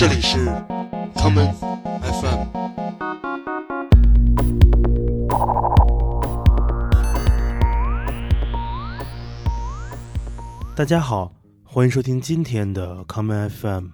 [0.00, 0.38] 这里是
[1.14, 1.52] common
[2.00, 2.46] FM。
[10.74, 11.30] 大家好，
[11.64, 13.88] 欢迎收听今天的 common FM。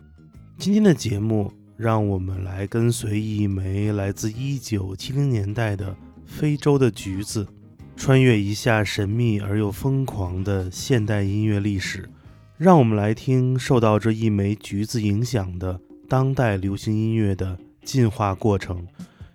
[0.57, 7.49] 今天的节目，让我们来跟随一枚来自1970年代的非洲的橘子，
[7.97, 12.09] 穿越一下神秘而又疯狂的现代音乐历史。
[12.57, 15.79] 让我们来听受到这一枚橘子影响的
[16.09, 18.87] 当代流行音乐的进化过程。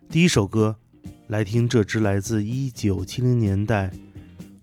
[0.10, 0.76] 第一首歌，
[1.28, 3.92] 来听这支来自1970年代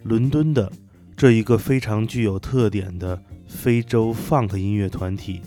[0.02, 0.72] 伦敦的
[1.16, 5.42] 这一个非常具有特点的非洲 funk 音乐团体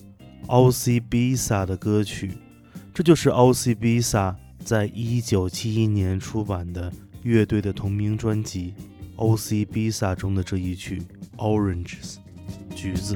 [0.48, 1.00] O.C.
[1.00, 2.34] Bisa 的歌曲。
[2.94, 3.74] 这就是 O.C.
[3.74, 6.92] Bisa 在1971年出版的
[7.24, 8.74] 乐队的同名专辑
[9.16, 9.66] O.C.
[9.66, 11.02] Bisa 中的这一曲
[11.38, 12.18] Oranges。
[12.76, 13.16] 橘子。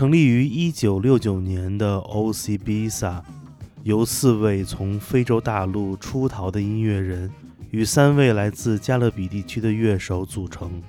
[0.00, 3.20] 成立于1969年的 O.C.Bisa
[3.82, 7.30] 由四位从非洲大陆出逃的音乐人
[7.70, 10.80] 与三位来自加勒比地区的乐手组成。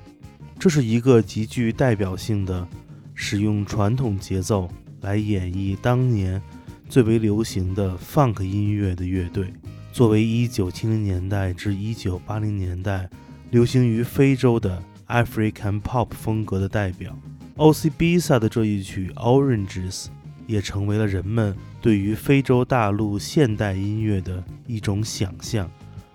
[0.58, 2.66] 这是一个极具代表性的
[3.14, 4.70] 使用传统节奏
[5.02, 6.42] 来演绎当年
[6.88, 9.54] 最为流行的 funk 音乐的乐队。
[9.92, 13.10] 作为1970年代至1980年代
[13.50, 17.14] 流行于非洲的 African Pop 风格的代表
[17.62, 20.08] ，OCBSA 的这一曲 Oranges
[20.48, 25.70] 也成为了人们对于非洲大陆现代音乐的一种想象。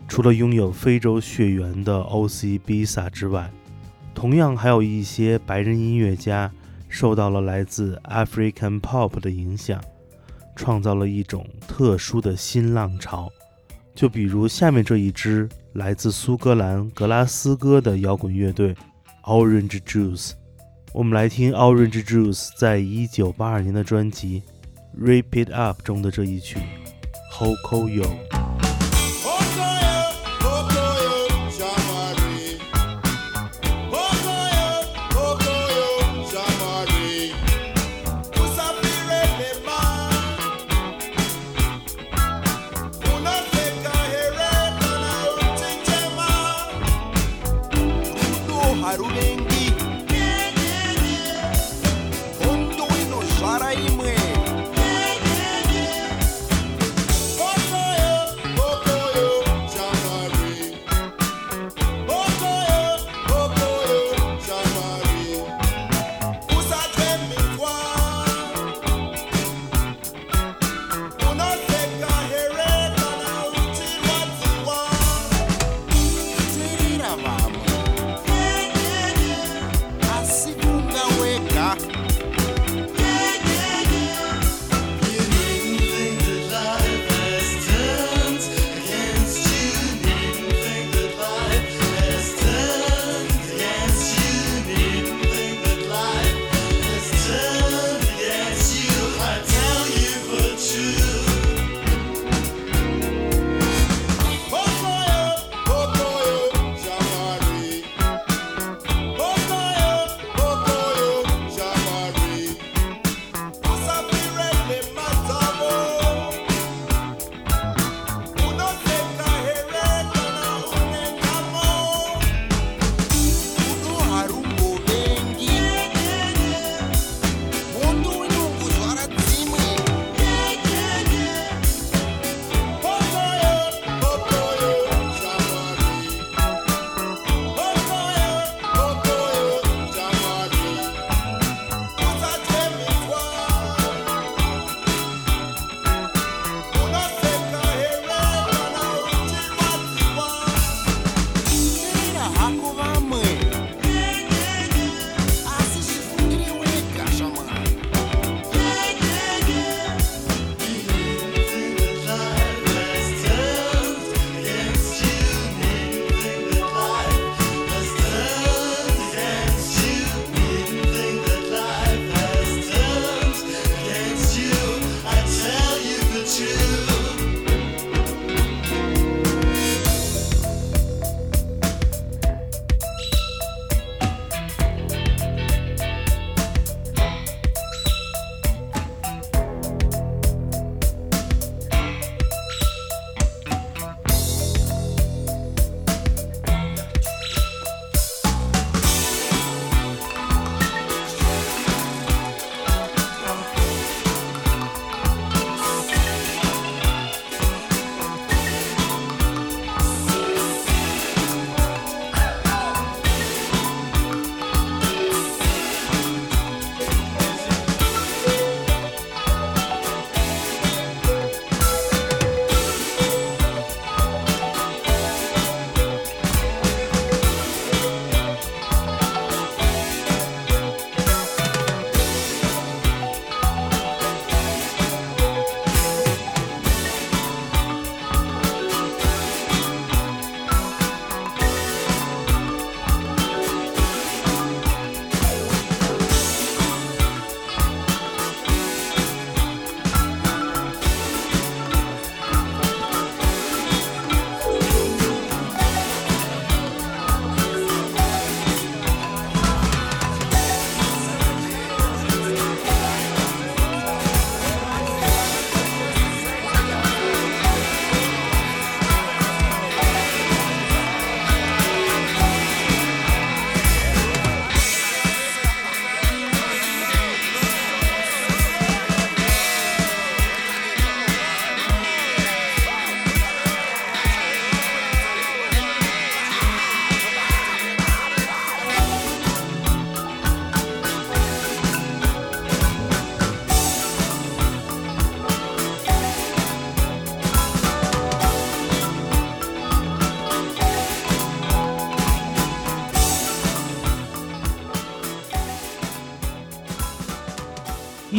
[0.08, 3.48] 除了拥有非洲血缘的 OCBSA 之外，
[4.12, 6.50] 同样还有一些白人音乐家
[6.88, 9.80] 受到了来自 African Pop 的影响，
[10.56, 13.30] 创造了一种特殊的新浪潮。
[13.94, 18.74] 就比如下面这一支来自苏格兰格拉斯哥的摇滚乐队
[19.22, 20.32] Orange Juice，
[20.96, 24.42] 我们来听 Orange Juice 在一九八二年的专辑
[24.98, 26.58] 《Rip It Up》中的这一曲
[27.34, 28.06] 《Hoko Yo》。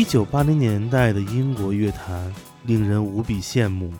[0.07, 2.33] 九八零年代的英国乐坛
[2.65, 3.91] 令人无比羡慕。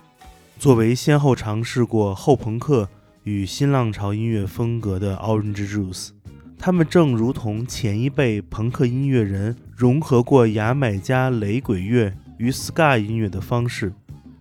[0.58, 2.88] 作为先后尝试过后朋克
[3.24, 6.12] 与新浪潮音乐风格的 Orange Juice，
[6.58, 13.92] 他们正如同前一辈朋克音乐人融合过牙买加雷鬼乐与 Ska 音乐的方式，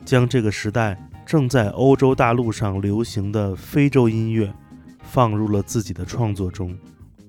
[0.05, 0.97] 将这个时代
[1.27, 4.55] 正在欧洲大陆上流行的非洲音乐
[5.03, 6.79] 放入了自己的创作中。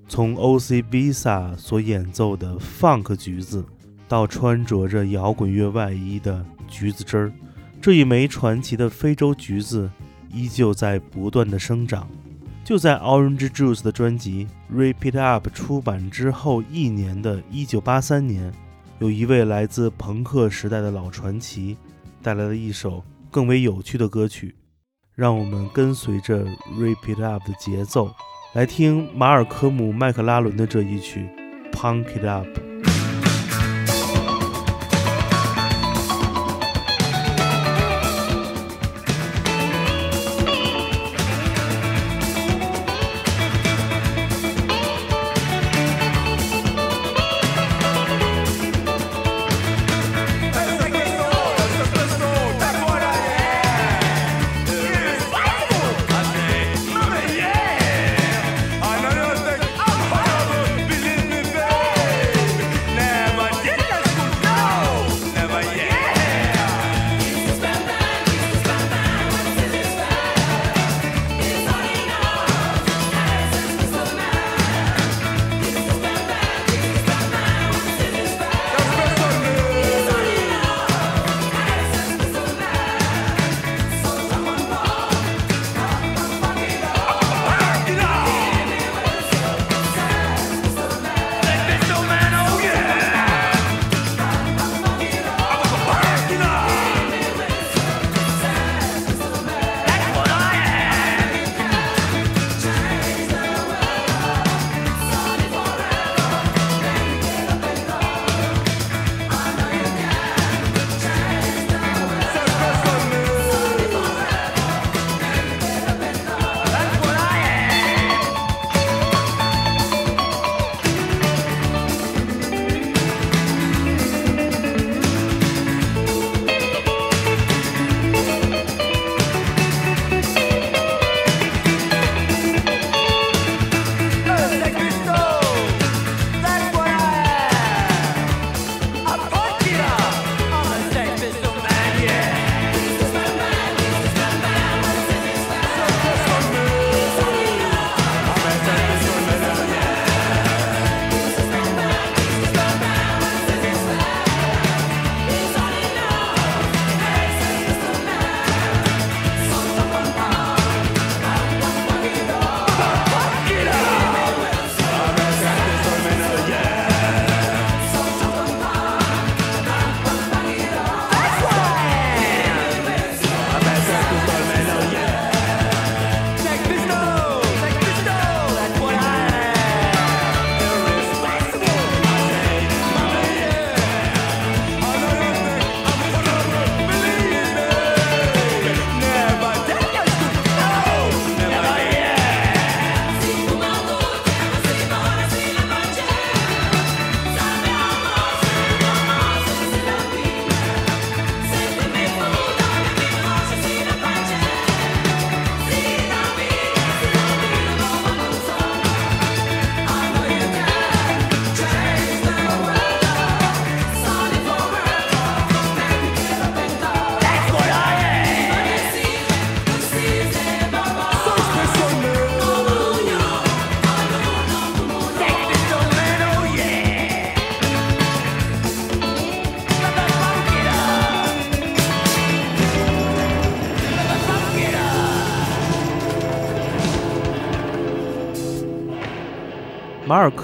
[0.07, 0.83] 从 O.C.
[0.83, 3.65] Visa 所演奏的 Funk 橘子，
[4.07, 7.31] 到穿着着摇滚乐外衣的橘子汁儿。
[7.81, 9.89] 这一枚传奇的非洲橘子
[10.31, 12.07] 依旧在不断的生长。
[12.63, 18.53] 就在 Orange Juice 的专辑《Repeat Up》出版之后一年的1983年，
[18.99, 21.77] 有一位来自朋克时代的老传奇
[22.21, 24.53] 带来了一首更为有趣的歌曲。
[25.15, 26.45] 让我们跟随着
[26.77, 28.13] 《Repeat Up》的节奏，
[28.53, 31.27] 来听马尔科姆·麦克拉伦的这一曲
[31.71, 32.47] 《Punk It Up》。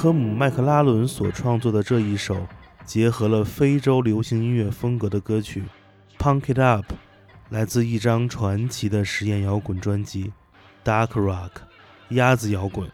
[0.04, 2.46] 科姆·麦克拉伦所创作的这一首
[2.84, 5.64] 结合了非洲流行音乐风格的歌曲
[6.22, 6.92] 《Punk It Up》，
[7.52, 10.34] 来自一张传奇的实验摇滚专辑
[10.86, 11.52] 《Dark Rock》
[12.14, 12.92] （鸭子摇滚）。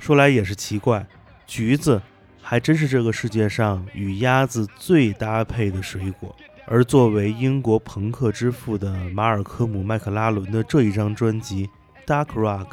[0.00, 1.06] 说来也是奇怪，
[1.46, 2.00] 橘子
[2.40, 6.34] 还真是这个世界上与鸭子最搭配的水果。
[6.64, 11.68] 而作为英国朋克之父的马尔科姆·麦克拉伦的这一张专辑
[12.06, 12.64] 《Dark Rock》，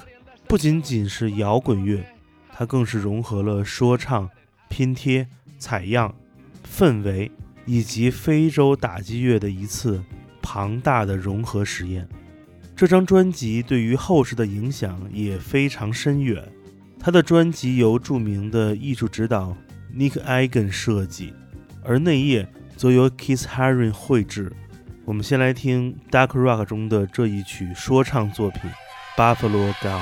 [0.47, 2.01] 不仅仅是摇滚乐。
[2.57, 4.27] 它更是融合了说唱、
[4.67, 5.27] 拼贴、
[5.59, 6.15] 采样、
[6.67, 7.31] 氛围
[7.67, 10.03] 以及非洲打击乐的一次
[10.41, 12.09] 庞大的融合实验。
[12.75, 16.43] 这张专辑对于后世的影响也非常深远。
[16.99, 19.55] 他的专辑由著名的艺术指导
[19.95, 21.33] Nick Egan 设计，
[21.83, 24.51] 而内页则由 Keith Haring 绘制。
[25.05, 28.61] 我们先来听 Dark Rock 中的这一曲说唱作品
[29.15, 29.93] 《Buffalo Girls》。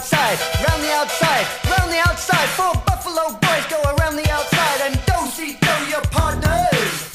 [0.00, 2.48] outside, round the outside, round the outside.
[2.56, 7.10] Four buffalo boys go around the outside and don't see do your partners.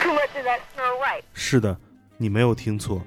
[0.00, 1.24] Too much of that Snow White.
[1.34, 1.76] 是的，
[2.16, 3.02] 你没有听错，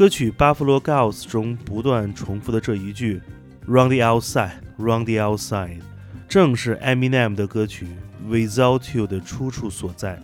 [0.00, 3.20] 歌曲《Buffalo Girls》中不断重复的这一句
[3.68, 5.82] “round the outside, round the outside”，
[6.26, 7.86] 正是 Eminem 的歌曲
[8.26, 10.18] 《Without You》的出处所在。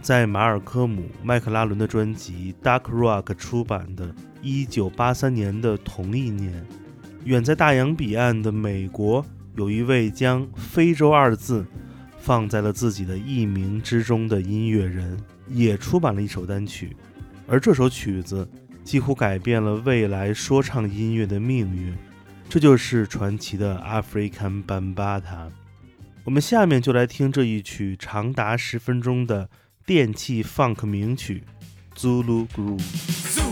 [0.00, 6.66] 在马尔科姆·麦克拉伦的专辑《Dark Rock》出版的1983年的同一年，
[7.22, 11.64] 远在大洋彼岸的美国，有一位将“非洲”二字
[12.18, 16.96] 放在了自己的艺名之中的音乐人，也出版了一首单曲，
[17.46, 18.48] 而这首曲子
[18.84, 21.94] 几乎改变了未来说唱音乐的命运。
[22.48, 25.50] 这就是传奇的 African Bambata。
[26.24, 29.48] 我们下面就来听这一曲长达十分钟的
[29.86, 31.42] 电气 funk 名曲
[31.98, 33.51] 《》。Zulu groove.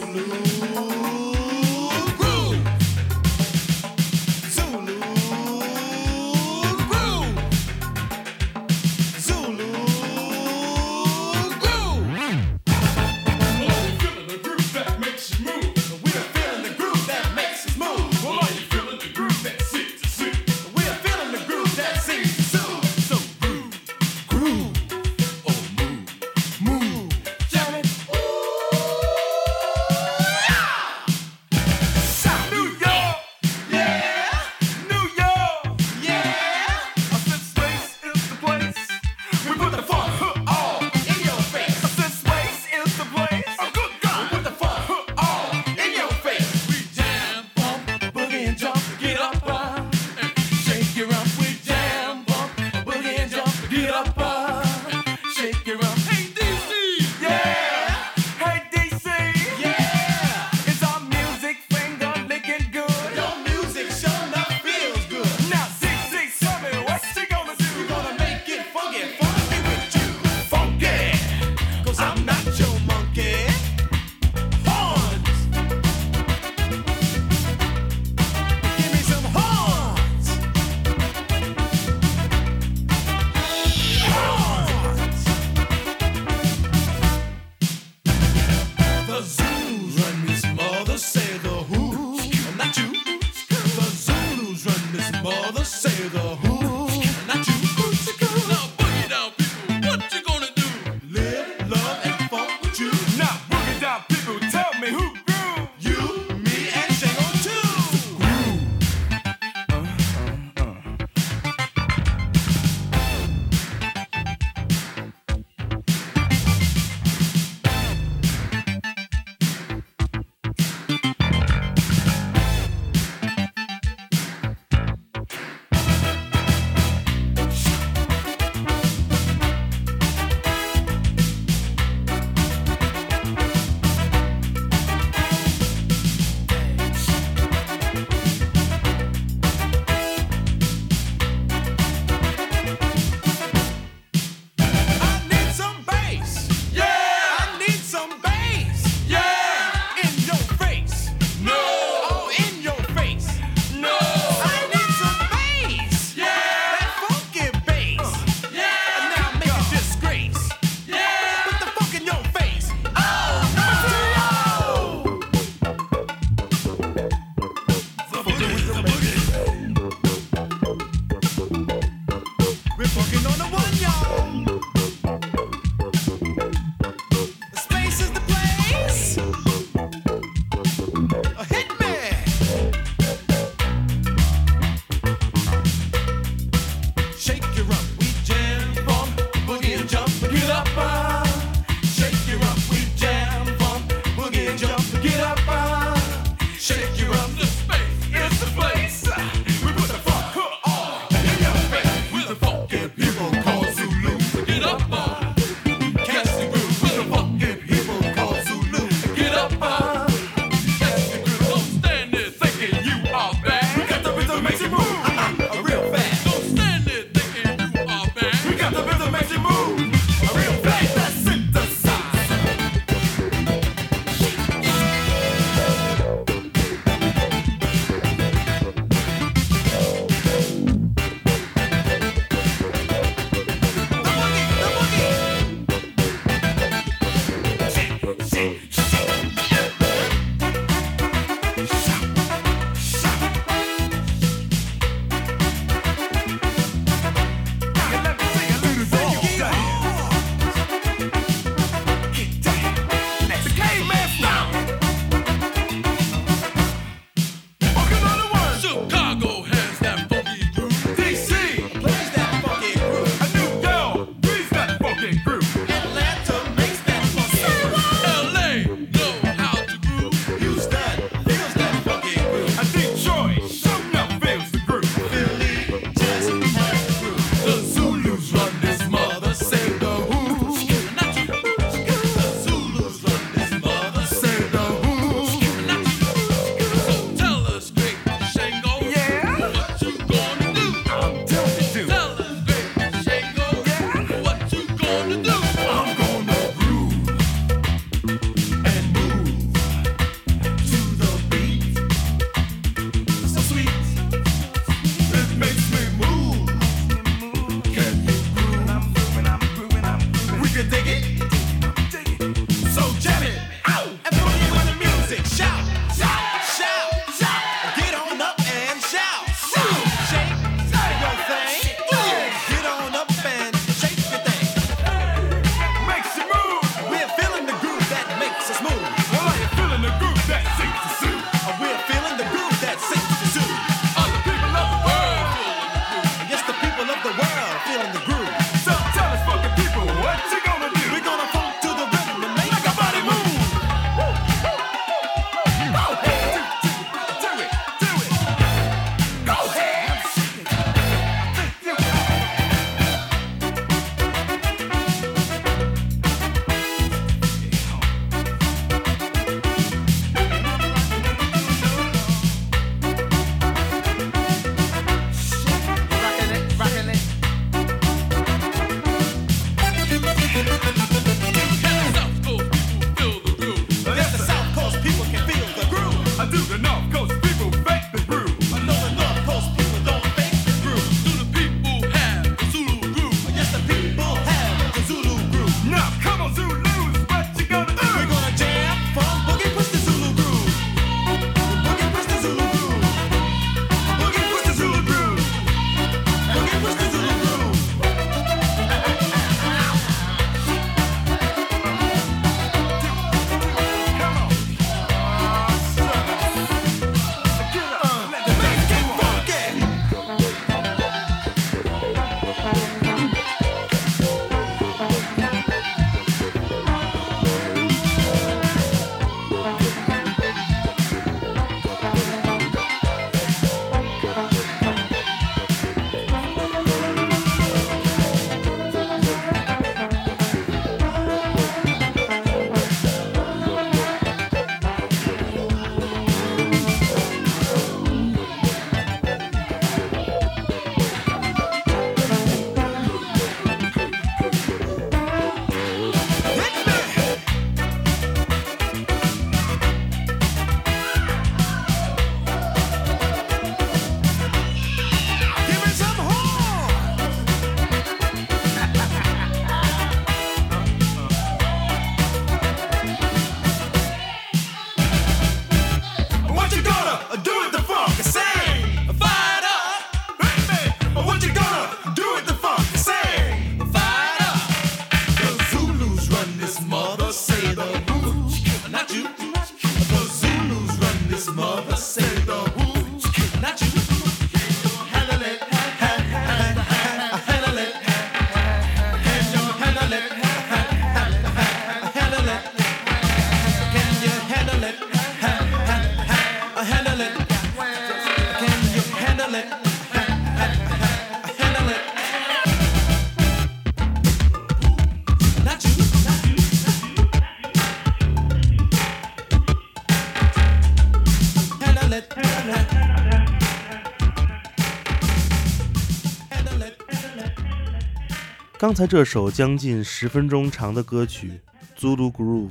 [518.70, 521.40] 刚才这首将近十分钟长的歌曲
[521.76, 522.46] 《Zulu Groove》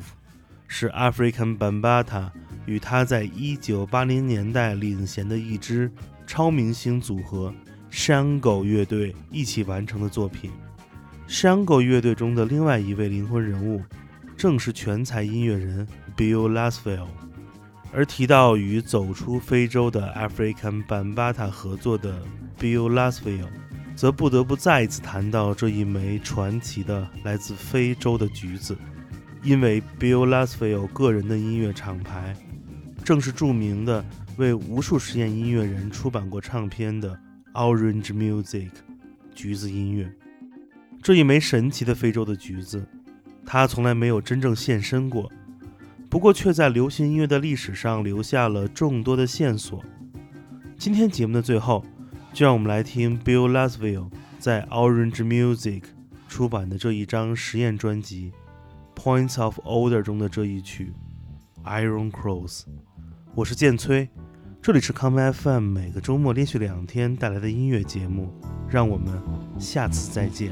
[0.67, 2.29] 是 African Bambata
[2.65, 5.89] 与他在1980年代领衔的一支
[6.27, 7.53] 超明星组合
[7.89, 10.51] Shango 乐队一起完成的作品。
[11.29, 13.81] Shango 乐队中的另外一位灵魂人物，
[14.35, 17.07] 正是全才音乐人 Bill Laswell。
[17.93, 22.21] 而提到与走出非洲的 African Bambata 合作的
[22.59, 23.47] Bill Laswell，
[23.99, 28.73] 则不得不再一次谈到这一枚传奇的来自非洲的橘子，
[29.43, 32.33] 因为 Bill Laswell 个人的音乐厂牌，
[33.03, 34.05] 正是著名的
[34.37, 37.19] 为无数实验音乐人出版过唱片的
[37.53, 38.69] Orange Music
[39.35, 40.09] 橘子音乐。
[41.03, 42.87] 这一枚神奇的非洲的橘子，
[43.45, 45.29] 它从来没有真正现身过。
[46.09, 49.83] 不过，却在流行音乐的历史上留下了众多的线索。
[50.77, 51.83] 今天节目的最后，
[52.33, 55.83] 就让我们来听 Bill Laswell 在 Orange Music
[56.27, 58.31] 出版的这一张实验专辑
[59.01, 60.93] 《Points of Order》中的这一曲
[61.67, 62.61] 《Iron Cross》。
[63.35, 64.07] 我是剑崔，
[64.61, 68.33] 这里是 Come FM 每个周末连续两天带来的音乐节目。
[68.69, 69.19] 让我们
[69.57, 70.51] 下次再见。